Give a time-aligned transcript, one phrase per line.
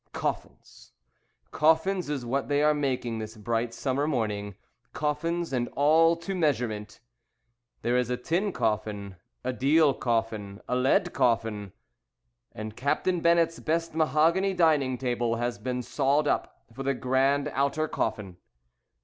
[0.13, 0.93] Coffins!
[1.51, 4.55] Coffins is what they are making this bright Summer morning.
[4.93, 6.99] Coffins and all to measurement.
[7.83, 11.71] There is a tin coffin, A deal coffin, A lead coffin,
[12.51, 17.87] And Captain Bennett's best mahogany dining table Has been sawed up for the grand outer
[17.87, 18.37] coffin.